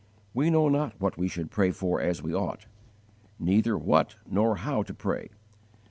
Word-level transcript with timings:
"We 0.33 0.49
know 0.49 0.67
not 0.67 0.99
what 0.99 1.15
we 1.19 1.27
should 1.27 1.51
pray 1.51 1.69
for 1.69 2.01
as 2.01 2.23
we 2.23 2.33
ought" 2.33 2.65
neither 3.37 3.77
what 3.77 4.15
nor 4.27 4.55
how 4.55 4.81
to 4.81 4.95
pray. 4.95 5.29